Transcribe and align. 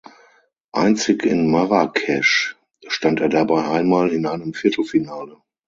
Einzig 0.71 1.25
in 1.27 1.51
Marrakesch 1.51 2.55
stand 2.87 3.19
er 3.21 3.29
dabei 3.29 3.65
einmal 3.65 4.11
in 4.11 4.25
einem 4.25 4.55
Viertelfinale. 4.55 5.37